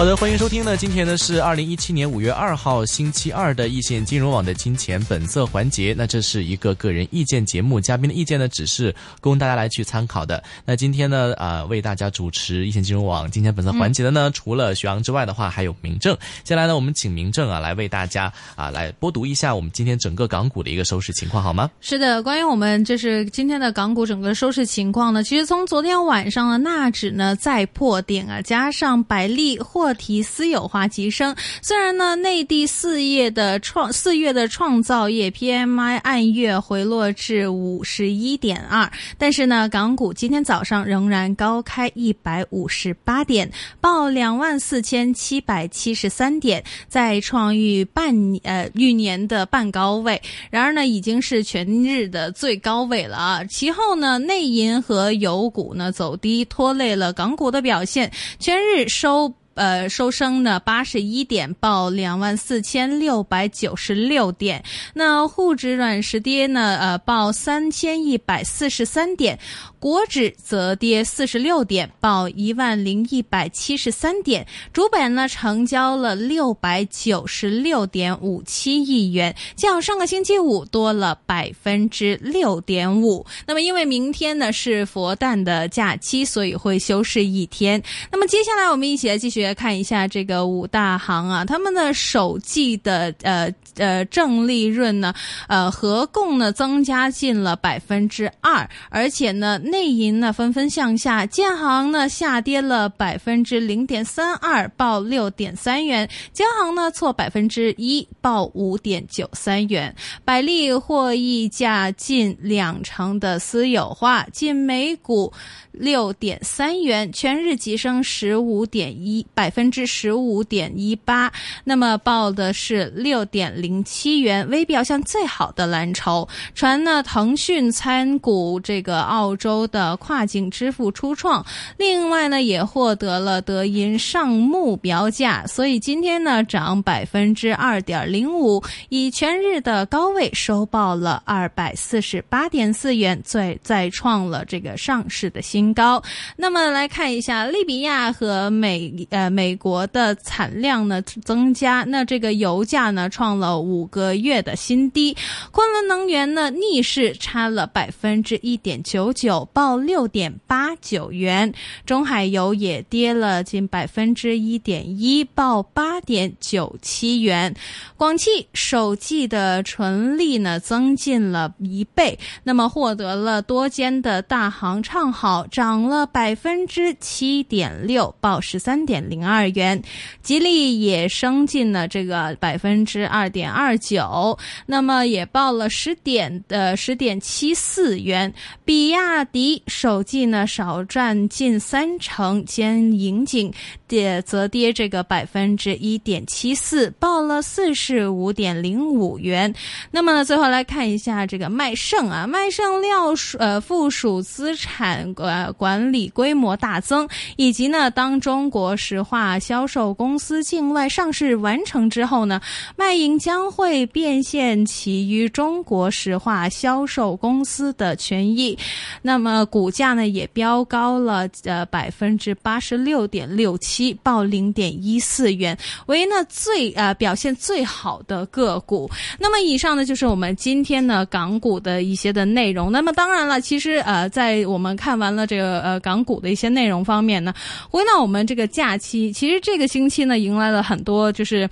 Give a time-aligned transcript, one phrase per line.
[0.00, 0.78] 好的，欢迎收听呢。
[0.78, 5.94] 今天呢是二零一七年五月二号星期二的易线金融网的金钱本色环节。
[5.94, 10.42] 那这是一个个人意见节目，嘉宾的意见呢只是供大家来去参考的。
[10.64, 16.16] 那今天呢，啊，为大家主持易线金融网金钱本色环节的呢，除了徐昂之外的话，还有明正。
[16.44, 21.70] 接下来呢，我们请明正啊来为大家啊来播读一下我们今天整个港股的一个收市情况，好吗？
[21.82, 50.20] 是的，关于我们就是今天的港股整个收市情况呢，其实从昨天晚上的纳指呢再破点啊，加上百利或提私有化提升，虽然呢，内地四月的创四月的创造业 PMI 按月回落至五十一点二，但是呢，港股今天早上仍然高开一百五十八点，报两万四千七百七十三点，再创逾半呃逾年的半高位。
[50.50, 53.44] 然而呢，已经是全日的最高位了啊。
[53.44, 59.32] 其后呢，内银和油股呢走低，拖累了港股的表现，全日收。
[59.54, 64.64] 呃，收升呢八十一点，报两万四千六百九十六点。
[64.94, 69.38] 那沪指软实跌呢，呃，报三千一百四十三点。
[69.80, 74.46] 国指则跌四十六点，报一万零一百七十三点。
[74.74, 83.24] 主板呢成交了六百九十六点五七亿元，较上个星期五多了百分之六点五。
[83.46, 87.82] 那么因为明天呢是佛诞的假期，所以会休市一天。
[88.12, 95.14] 那么接下来我们一起来继续看一下这个五大行啊，他们的首季的呃呃正利润呢，
[95.48, 99.58] 呃合共呢增加近了百分之二，而且呢。
[99.70, 109.94] 内银呢纷纷向下，建行呢下跌了百分之零点三二，报六点三元；交行呢挫百分之一，报五点九三元。
[110.24, 115.32] 百利获溢价近两成的私有化，近每股。
[115.72, 121.32] 六点三元，全日急升十五点一百分之十五点一八，
[121.64, 126.28] 那么报的是六点零七元，微表现最好的蓝筹。
[126.54, 145.59] 传呢，腾讯参股这个澳洲的跨境支付初创，另外呢也获得了德银上目标价，所以今天呢涨百分之二点零五，以全日的高位收报了二百四十八点四元，再再创了这个上市的新。
[145.60, 146.02] 新高，
[146.36, 155.14] 那么来看一下利比亚和美呃美国的产量呢增加，那这个油价呢创了五个月的新低，
[155.50, 161.52] 昆仑能源呢逆势差了百分之一点九九，报六点八九元，
[161.84, 167.54] 中海油也跌了近百分之一点一，报八点九七元，
[167.98, 175.46] 广汽首季的纯利呢增进了一倍，那么获得了多间的大行唱好。
[175.50, 179.82] 涨了百分之七点六，报十三点零二元。
[180.22, 188.32] 吉利也升进了这个百分之二点二九，那么也报了十点的十点七四元。
[188.64, 193.52] 比亚迪首季呢少赚近三成，兼盈警
[193.90, 199.52] 跌则跌这个百分之一点七四，报了四十五点零五元。
[199.90, 205.40] 那么最后来看一下这个麦盛啊，麦盛料呃附属资产管。
[205.58, 212.40] 管理规模大增，以及呢，当中国石化销售公司境外上市完成之后呢，
[212.76, 218.56] 卖银将会变现其于中国石化销售公司的权益。
[219.02, 228.90] 那么股价呢也飙高了呃百分之八十六点六七，报零点一四元，为呢最呃表现最好的个股。
[229.18, 232.70] 那么以上呢就是我们今天呢港股的一些的内容。
[232.72, 235.26] 那么当然了，其实呃在我们看完了。
[235.30, 237.32] 这个呃港股的一些内容方面呢，
[237.70, 241.48] 回到我们这个假期，其实这个星期呢，迎来了很多就是。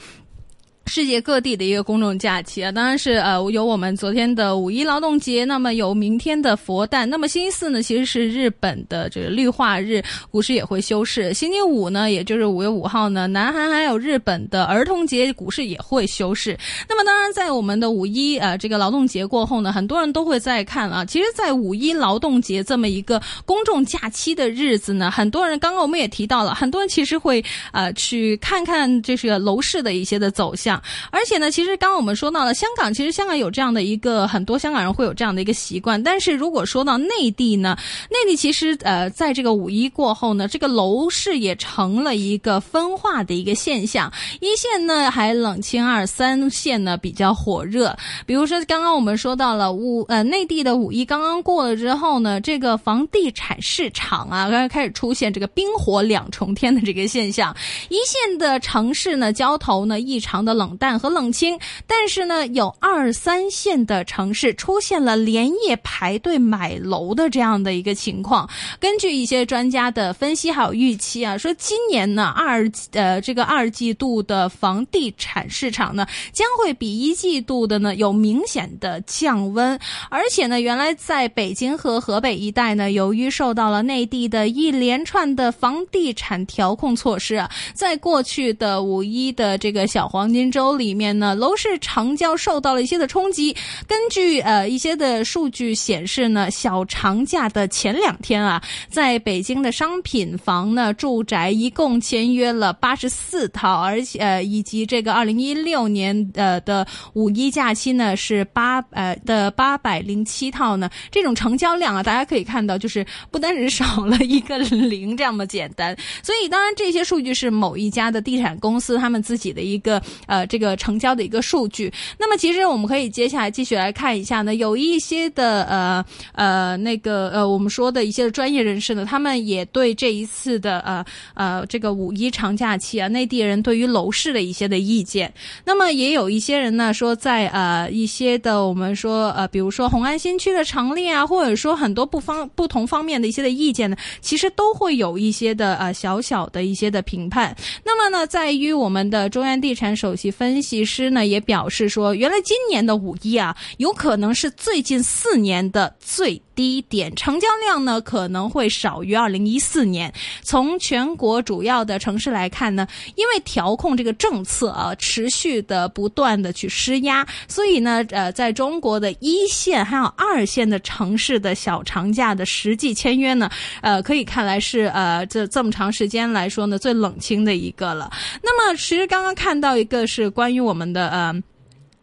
[0.89, 11.35] 世界各地的一个公众假期啊，当然是呃有我们昨天的五一劳动节，那么有明天的佛诞，那么星期四呢其实是日本的这个绿化日，股市也会休市。
[11.35, 16.59] 星期五呢，也就是五月五号呢，南韩还有日本的儿童节，股市也会休市。
[16.89, 21.05] 那么当然在我们的五一呃这个劳动节过后呢，很多人都会在看啊。
[21.05, 30.78] 其实，在五一劳动节这么一个公众假期的日子呢，很多人刚刚我们也提到了，很多人其实会呃去看看这个楼市的一些的走向。
[31.11, 36.03] 而且呢，其实刚刚我们说到了香港，其实香港有这样的一个很多香港人会有这样的一个习惯。
[36.03, 37.77] 但是如果说到内地呢，
[38.11, 44.13] 内地其实呃，在这个五一过后呢，这个楼市也成了一个分化的一个现象。
[44.41, 47.97] 一线呢还冷清，二三线呢比较火热。
[48.27, 57.55] 比如说刚刚我们说到了五呃内地的五一刚刚过了之后呢，这个房地产市场啊，刚刚开始出现这个冰火两重天的这个现象。
[57.89, 68.47] 一线的城市呢，交投呢异常的冷冷淡和冷清，但是呢，有二三线的城市出现了连夜排队买楼的这样的一个情况。
[68.79, 79.79] 根据一些专家的分析还有预期啊，说今年呢二呃这个二季度的房地产市场呢将会比一季度的呢有明显的降温，
[80.11, 93.55] 而且呢，原来在北京和河北一带呢，由于受到了内地的一连串的房地产调控措施啊，在过去的五一的这个小黄金周里面呢，楼市成交受到了一些的冲击。
[93.87, 115.97] 根据呃一些的数据显示呢，小长假的前两天啊，在北京的商品房呢，住宅一共签约了八十四套，而且呃以及这个二零一六年呃的五一假期呢是八呃的八百零七套呢，这种成交量啊，大家可以看到，就是不单是少了一个零这么简单。
[116.23, 121.93] 所以当然这些数据是某一家的地产公司他们自己的一个呃这个成交的一个数据。
[122.19, 131.05] 那么其实我们可以接下来继续来看一下呢，有一些的呃呃那个呃我们说的一些专业人士呢，他们也对这一次的呃
[131.35, 135.33] 呃这个五一长假期啊，内地人对于楼市的一些的意见。
[135.65, 147.57] 那么也有一些人呢说，在呃一些的我们说呃比如说红安新区的成立啊，或者说很多不方不同方面的一些的意见呢，其实都会有一些的呃小小的一些的评判。
[147.85, 156.41] 那么呢，在于我们的中原地产首席分析师呢也表示说，原来今年的五一啊，有可能是最近四年的最。
[156.59, 160.13] 低点成交量呢可能会少于二零一四年。
[160.43, 162.85] 从全国主要的城市来看呢，
[163.15, 173.49] 因为调控这个政策啊，持续的不断的去施压，所以呢，呃，在中国的一线还有二线的城市的小长假的实际签约呢，
[173.81, 178.11] 呃，可以看来是呃这这么长时间来说呢最冷清的一个了。
[178.43, 181.41] 那么其实刚刚看到一个是关于我们的呃。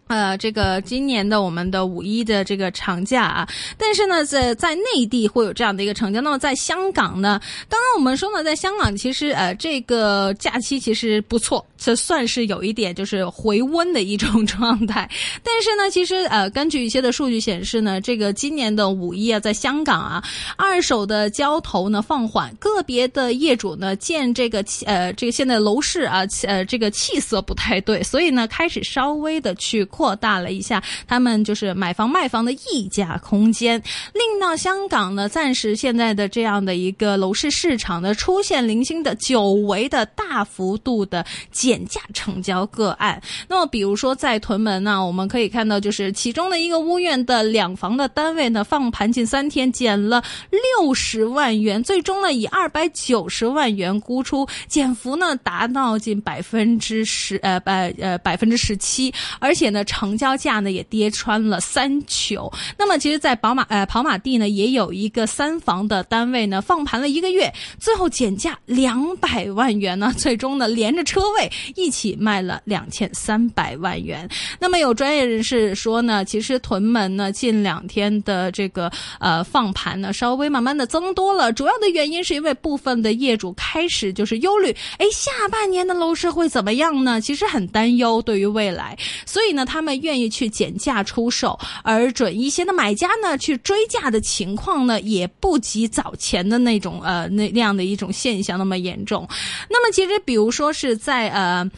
[0.07, 6.21] 呃，这个今年的我们的五一的这个长假啊，但是呢，在在内地会有这样的一个成交。
[6.21, 15.09] 那么在香港呢，刚刚我们说呢，在香港其实呃，这个假期其实不错，这算是有一点就是回温的一种状态。
[15.41, 20.23] 但是呢，其实呃，根据一些的数据显示呢，这个今年的五一啊，在香港啊，
[20.55, 29.83] 二手的交投呢放缓，个别的业主呢见这个呃这个现在楼市啊呃这个气色不太对，所以呢开始稍微的去。
[29.95, 33.81] 扩大了一下他们就是买房卖房的溢价空间，
[34.13, 43.21] 令到香港呢暂时现在的这样的一个楼市市场呢出现零星的久违的大幅度的减价成交个案。
[43.47, 50.21] 那么比如说在屯门呢，我们可以看到就是其中的一个屋苑的两房的单位呢放盘近三天减了
[50.51, 59.84] 六十万元，最终呢以二百九十万元估出，减幅呢达到近百分之十呃百呃百分之十七，而且呢。
[59.85, 62.51] 成交价呢也跌穿了三九。
[62.77, 74.27] 那么其实，在宝马呃跑马地呢，也有一个三房的单位呢，放盘了一个月，最后减价两百万元呢，最终呢连着车位一起卖了两千三百万元。
[74.59, 87.21] 那么有专业人士说呢，其实屯门呢近两天的这个呃放盘呢，稍微慢慢的增多了，主要的原因是因为部分的业主开始就是忧虑，哎，下半年的楼市会怎么样呢？
[87.21, 89.74] 其实很担忧对于未来，所以呢他。
[89.75, 99.27] 他们愿意去减价出售，而准一些的买家呢，去追价的情况呢，也不及早前的那种呃那那样的一种现象那么严重。
[99.69, 101.69] 那么其实，比如说是在呃。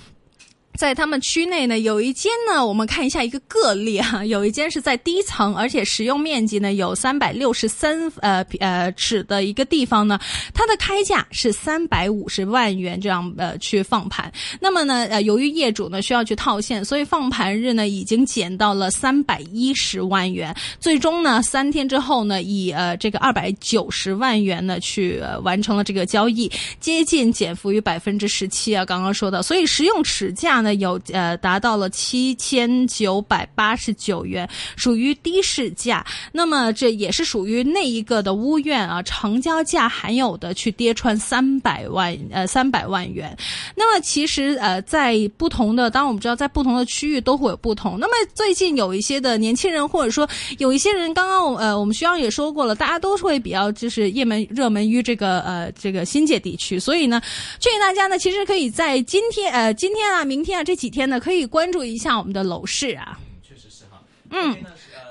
[0.77, 10.19] 在他们区内呢，有一间呢，我们看一下一个个例啊，有一间是在低层，而且实用面积呢有三百六十三呃呃尺的一个地方呢，
[10.53, 14.31] 它的开价是三百五十万元这样呃去放盘。
[14.61, 30.66] 那么呢呃由于业主呢需要去套现，所以放盘日呢已经减到了三百一十万元，最终呢三天之后呢以呃这个二百九十万元呢去完成了这个交易，接近减幅于百分之十七啊，刚刚说的，所以实用尺价呢。
[30.67, 36.05] 呢，有呃达到了七千九百八十九元，属于低市价。
[36.33, 43.35] 那么这也是属于那一个的屋苑啊，成交价还有的去跌穿三百万呃三百万元。
[43.75, 47.97] 那么其实呃在不同的，当我们知道在不同的区域都会有不同。
[47.99, 57.21] 那么最近有一些的年轻人或者说有一些人，刚刚呃我们徐阳也说过了，大家都会比较就是热门热门于这个呃这个新界地区，所以呢，
[57.59, 63.19] 建议大家呢其实可以在今天呃今天啊明天啊这几天呢可以关注一下我们的楼市啊。
[63.41, 64.01] 确实是哈。
[64.29, 64.57] 嗯，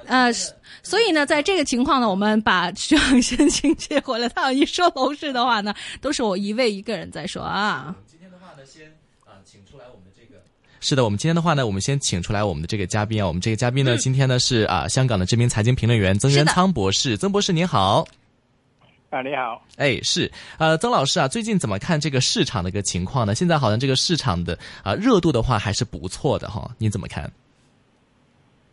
[0.06, 0.32] 呃，
[0.82, 4.28] 所以呢，在这个情况呢，我们把徐阳先请接回来。
[4.28, 7.94] 他一说楼市的话呢，都是我一位一个人在说啊。
[8.06, 8.86] 今天的话呢，先
[9.24, 10.42] 啊，请出来我们的这个。
[10.80, 13.26] 是的，我们今天的话呢，我们先请出来我们的这个嘉宾啊。
[13.26, 17.16] 我们这个嘉宾呢，今天呢是啊，香港的知名财经评论员曾元仓博士。
[17.16, 18.06] 曾博士您好。
[19.08, 19.64] 啊，你好。
[19.76, 23.34] 哎，是呃，曾老师啊，最近怎么看这个市场的一个情况呢？
[23.34, 27.30] 现在好像这个市场的啊热度的话还是不错的哈，您怎么看？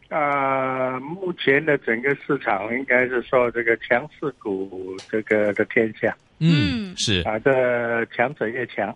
[0.09, 6.15] 啊，目前的整个市场应该是说这个强势股这个的天下。
[6.39, 8.93] 嗯，是啊，这强者越强。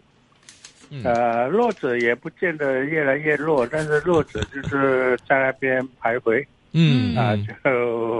[1.03, 6.45] 呃，弱者也不见得越来越弱，但是弱者就是在那边徘徊。
[6.73, 7.53] 嗯啊，就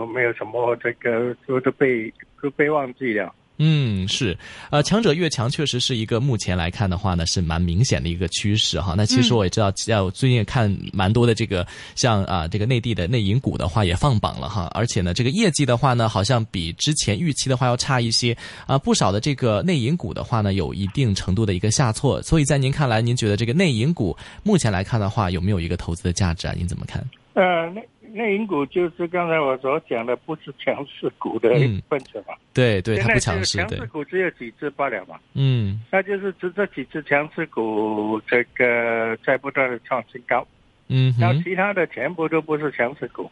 [0.06, 3.34] 没有什么这个，都都被都被忘记了。
[3.60, 4.38] 嗯，是，
[4.70, 8.94] 呃，强者越强，确实是一个目前来看的话呢，是蛮明显的一个趋势哈。
[8.96, 18.38] 那其实我也知道，要最近看蛮多的这个，像啊这个内地的内银股的话也放榜了哈，而且呢，这个业绩的话呢，好像比之前预期的话要差一些
[18.68, 18.78] 啊。
[18.78, 22.22] 不少的这个内银股的话呢，有一定程度的一个下挫。
[22.22, 26.54] 所以在您看来，您觉得这个内银股目前来看的话，有没有一个投资的价值啊？
[26.56, 27.04] 您怎么看？
[27.34, 27.82] 呃，那。
[28.18, 32.34] 内银股就是刚才我所讲的，不是强势股的一份子嘛？
[32.54, 33.60] 对对，它不强势。
[33.60, 35.20] 强势股只有几只罢了嘛？
[35.36, 40.46] 嗯，那就是只这几只强势股，这个在不断的创新高。
[40.88, 43.30] 嗯，然后其他的全部都不是强势股，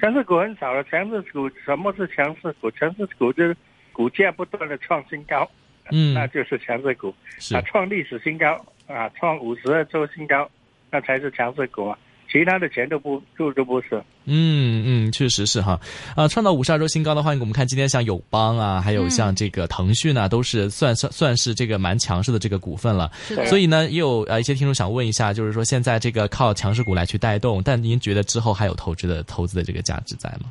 [0.00, 0.84] 强势股很少了。
[0.84, 2.70] 强势股什么是强势股？
[2.70, 3.56] 强势股就是
[3.92, 5.50] 股价不断的创新高，
[5.90, 7.12] 嗯，那就是强势股。
[7.52, 10.48] 啊，创历史新高啊，创五十二周新高，
[10.90, 11.98] 那才是强势股啊。
[12.30, 15.80] 其他的钱都不就都不是，嗯嗯，确实是哈，
[16.14, 23.10] 啊，创造五十二周新高的话，我们看今天像友邦啊，还有像这个腾讯啊，都是算算算是这个蛮强势的这个股份了。
[23.46, 30.50] 所以呢，也有呃一些听众想问一下，就是说现在这个靠强势股来去带动，但您觉得之后还有投资的投资的这个价值在吗？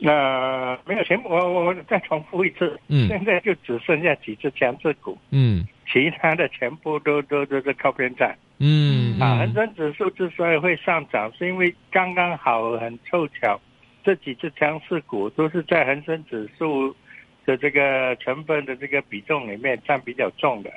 [0.00, 8.36] 那没有钱，我我我再重复一次，嗯，现在就只剩下几只强势股，嗯，其他的全部都都都是靠边站。
[8.58, 13.60] 嗯啊，恒生指数之所以会上涨，是因为刚刚好很凑巧，
[14.04, 16.94] 这几只强势股都是在恒生指数
[17.44, 20.70] 的这个成分的这个比重里面占比较重的，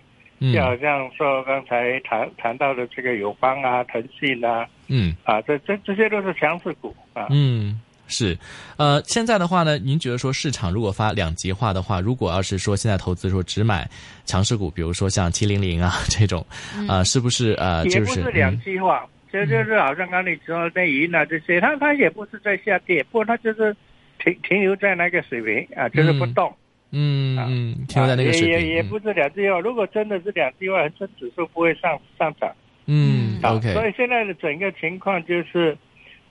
[0.54, 7.80] 就好像说刚才谈谈到的这个友邦啊、腾讯啊，嗯，啊，这这这些都是强势股啊，嗯。
[8.12, 8.38] 是，
[8.78, 13.90] 呃，现在的话呢，您觉得说市场如果发两极化的话，如果要是说现在投资说只买
[14.26, 16.46] 强势股，比如说像七零零啊 这种，
[16.90, 23.74] 啊，是不是呃，也不是两极化，就就是好像刚你说内银啊这些，它它也不是在下跌，不过它就是
[24.20, 26.54] 停停留在那个水平啊，就是不动，
[26.92, 29.58] 嗯嗯，停留在那个水平，也也也不是两极化。
[29.62, 32.52] 如果真的是两极化，恒生指数不会上上涨，
[32.88, 33.74] 嗯，OK。
[33.74, 35.78] 所以现在的整个情况就是，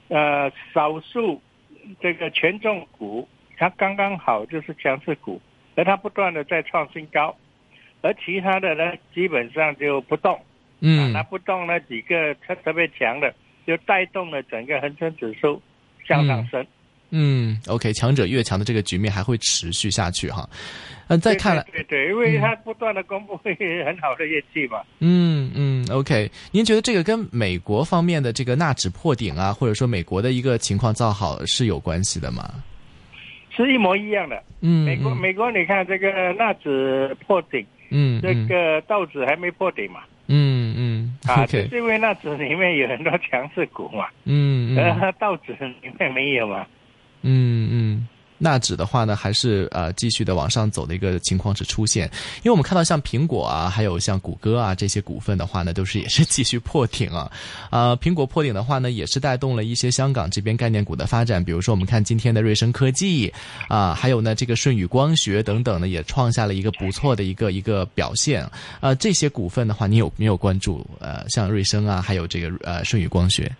[0.09, 1.41] 呃，少数。
[2.01, 5.41] 这个权重股它刚刚好就是强势股，
[5.77, 7.35] 而它不断的在创新高，
[8.03, 10.41] 而其他的呢基本上就不动，
[10.81, 13.35] 嗯，那不动那几个特特别强的，
[13.67, 15.61] 就带动了整个恒生指数
[16.07, 16.67] 向上升。
[17.13, 20.49] 嗯，OK，强者越强的这个局面还会持续下去哈。
[21.09, 23.37] 呃，再看来，对对，因为它不断的公布
[23.85, 24.81] 很好的业绩嘛。
[25.01, 32.49] 嗯嗯，OK，您觉得这个跟美国方面的这个纳指破顶啊，或者说美国的一个情况造好是有关系的吗？
[33.51, 34.43] 是一模一样的。
[34.61, 40.01] 嗯，美国美国，你看这个纳指破顶，嗯，这个道指还没破顶嘛。
[40.29, 44.07] 嗯嗯，啊，就是因为纳指里面有很多强势股嘛。
[44.25, 46.65] 嗯嗯，而道指里面没有嘛。
[47.23, 48.09] 嗯嗯。
[48.43, 57.31] 纳指的话呢，还是呃继续的往上走的一个情况是出现，因为我们看到像苹果啊，还有像谷歌啊这些股份的话呢，都是也是继续破顶啊。
[57.69, 63.33] 啊，苹果破顶的话呢，也是带动了一些香港这边概念股的发展，比如说我们看今天的瑞声科技
[63.69, 68.43] 啊，还有呢这个舜宇光学等等呢，也创下了一个不错的一个一个表现
[68.81, 68.95] 啊。
[68.95, 70.87] 这些股份的话，你有没有关注？
[70.99, 73.51] 呃，像瑞声啊，还有这个呃舜宇光学。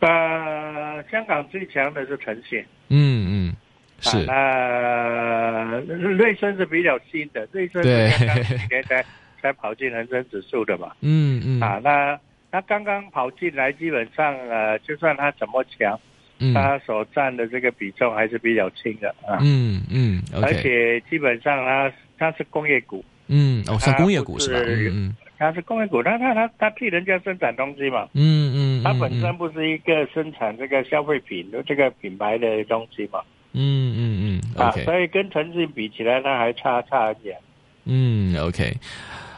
[0.00, 2.64] 呃，香港最强的是腾讯。
[2.88, 3.56] 嗯嗯，
[4.00, 4.24] 是。
[4.30, 9.04] 啊，瑞声是比较新的，瑞声是刚刚几年才
[9.40, 10.92] 才跑进恒生指数的嘛。
[11.00, 12.18] 嗯嗯啊，那
[12.50, 15.98] 那刚刚跑进来，基本上呃，就算它怎么强，
[16.38, 19.38] 嗯它所占的这个比重还是比较轻的啊。
[19.42, 24.58] 嗯嗯而且基本上它它是工业股，嗯，哦，算它工业股是吧？
[24.60, 28.08] 是嗯它是工业股，它它它它替人家生产东西嘛。
[28.14, 33.20] 嗯嗯，它本身不是一个生产这个消费品的这个品牌的东西嘛，
[33.52, 37.36] 嗯嗯嗯啊所以跟腾讯比起来，那还差差很远。
[37.84, 38.76] 嗯，OK。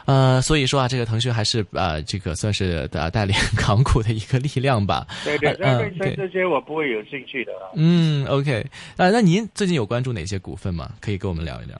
[0.05, 5.05] 呃，所以说啊，这个腾讯还是呃，这个算是呃带领港股的一个力量吧。
[5.23, 7.69] 对对，对这些我不会有兴趣的啊。
[7.75, 8.65] 嗯，OK，
[8.97, 10.91] 呃，那您最近有关注哪些股份吗？
[10.99, 11.79] 可以跟我们聊一聊。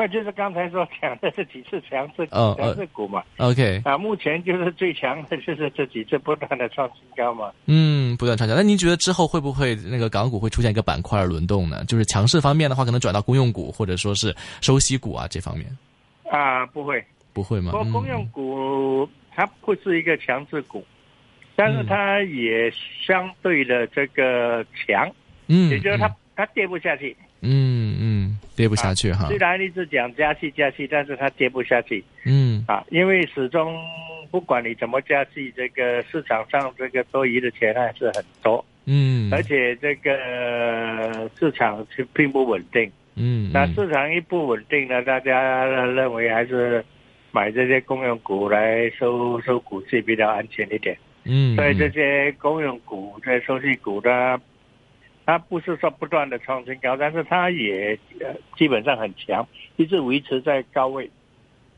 [0.00, 7.52] 那就是刚才说讲的这几次强势哦强势股嘛，OK，啊，目前就是最强的就是这几次不断的创新高嘛。
[7.66, 8.56] 嗯，不断创新。
[8.56, 11.84] 那您觉得之后会不会那个港股会出现一个板块轮动呢？
[11.84, 15.66] 就是强势方面的话，可能转到公用股或者说是收息股啊这方面，
[16.30, 17.04] 啊，不会，
[17.34, 17.70] 不会吗？
[17.74, 20.82] 嗯不过公用股它不是一个强势股，
[21.54, 22.72] 但是它也
[23.06, 25.06] 相对的这个强，
[25.48, 27.14] 嗯，也就是它它跌不下去。
[27.42, 28.19] 嗯嗯
[28.60, 29.26] 跌不下去哈。
[29.26, 32.04] 虽，然一直讲加息加息，但是它跌不下去。
[32.24, 32.64] 嗯。
[32.68, 33.76] 啊，因为始终
[34.30, 42.90] 不管你怎么加息，这个市场上这个多余的钱还是很多，嗯，而且这个呃市场是并不稳定。
[43.16, 46.84] 嗯，那市场一不稳定呢，大家认为还是
[47.32, 50.96] 买这些公用股来收收股息比较安全一点。
[51.24, 54.40] 嗯，所以这些公用股、这些收息股呢，
[55.30, 59.46] 它不是说不断的创新高，但是它也呃基本上很强，
[59.76, 61.08] 一直维持在高位，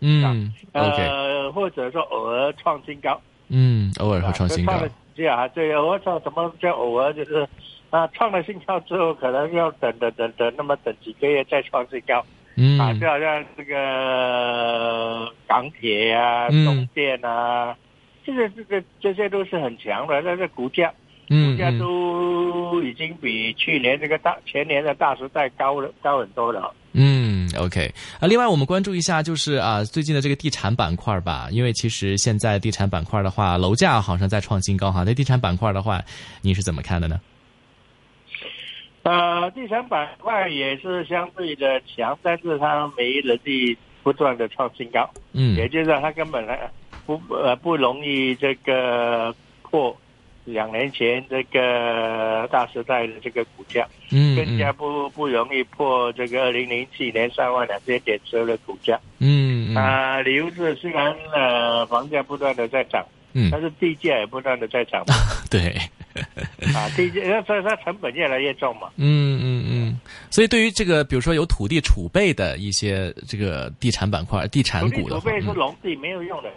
[0.00, 4.72] 嗯，OK，呃，或者说偶尔创新高，嗯，偶尔会创新高。
[4.72, 4.82] 啊
[5.14, 7.12] 这，样啊，对偶尔创什么叫偶尔？
[7.12, 7.46] 就是
[7.90, 12.24] 啊，创了新高之后，可能要等等等等，那么等几个月再创新高。
[12.56, 12.80] 嗯。
[12.80, 16.64] 啊，就好像这个港铁啊、嗯。
[16.64, 17.76] 中电啊，
[18.24, 20.90] 这个这个这些都是很强的，但是股价
[21.34, 26.74] 嗯股价都已经比去年这个大前年的大时代高了高很多了。
[26.92, 35.02] 嗯，OK 啊，另外我们关注一下，就是啊，最近的这个地产板块吧，因为其实现在地产板块的话，楼价好像在创新高哈。
[35.06, 36.02] 那地产板块的话，
[36.42, 37.18] 你是怎么看的呢？
[39.04, 46.70] 呃，地产板块也是相对的强，但是它没能力不断的创新高，嗯也就是说它根本还
[47.06, 49.96] 不呃不容易这个破
[50.44, 53.86] 两年前这个大时代的这个股价。
[54.10, 59.00] 嗯，更加不不容易破这个二零零七年三万两千点时候的股价。
[59.18, 63.02] 嗯嗯啊、理由是虽然呃房价不断的在涨，
[63.32, 65.02] 嗯但是地价也不断的在涨
[65.50, 65.74] 对，
[66.74, 68.90] 啊，地价所以它成本越来越重嘛。
[68.96, 69.61] 嗯嗯嗯，
[70.32, 76.50] 所以对于这个比如说有土地储备的一些这个地产板块、地产股的话，储备是嗯农地没有用的，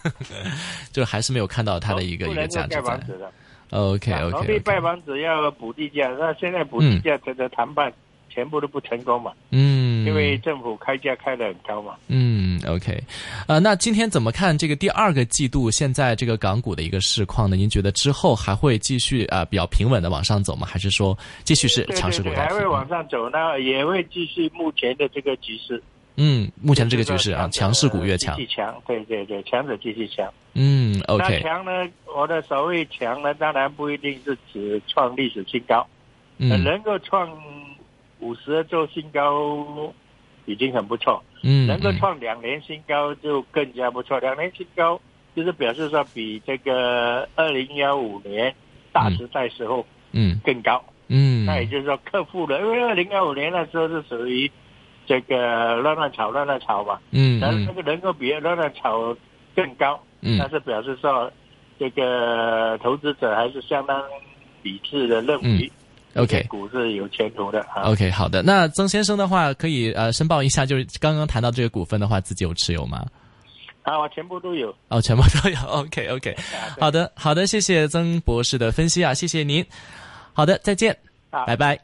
[0.92, 3.00] 就还是没有看到它的一个一个价值在盖房。
[3.06, 3.32] 子的。
[3.70, 7.90] OK 啊农 OK，地盖房子要补地价，那现在补地价这个谈判
[8.30, 11.96] 全部都不成功嘛，嗯，因为政府开价开得很高嘛。
[12.08, 13.02] 嗯，OK，
[13.46, 17.56] 呃，那今天怎么看这个第二个季度现在这个港股的一个市况呢？
[17.56, 20.66] 您觉得之后还会继续啊、呃比较平稳的往上走吗？
[20.66, 25.82] 还是说继续是强势股还会往上走，呢也会继续目前的这个局势。
[26.16, 28.42] 嗯，目前这个局势啊，强势股越强继。
[28.42, 30.30] 续强，对对对，强者继续强。
[30.52, 31.88] 嗯，OK，强呢？
[32.14, 35.86] 我的所谓强呢，当然不一定是指创历史新高，
[36.38, 37.26] 嗯能够创
[38.20, 39.92] 五十周新高
[40.46, 44.18] 已经很不错，嗯，能够嗯创两年新高就更加不错。
[44.20, 45.00] 两年新高
[45.34, 48.54] 就是表示说比这个二零幺五年
[48.92, 50.82] 大时代时候嗯更高。
[51.08, 54.50] 嗯，那也就是说克服了，因为二零幺五年那时候是属于
[55.06, 59.16] 这个乱乱炒乱乱炒嘛，嗯但是那嗯个能够比乱乱炒
[59.56, 61.32] 更高，那嗯是表示说
[61.80, 64.04] 这个投资者还是相当
[64.62, 65.70] 理智的认为嗯
[66.14, 67.82] ，OK 股是有前途的啊。
[67.84, 68.42] OK，好的。
[68.42, 73.06] 那曾先生的话，可以呃申报一下，就是刚刚谈到这个股份的话，自己有持有吗？
[73.82, 74.74] 啊，我全部都有。
[74.88, 75.58] 哦，全部都有。
[75.66, 79.64] OK OK，啊好的好的，谢谢曾博士的分析啊，谢谢您。
[80.32, 80.96] 好的，再见，
[81.30, 81.78] 好拜拜。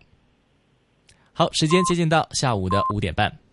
[1.32, 3.45] 好，时间接近到下午的五点半。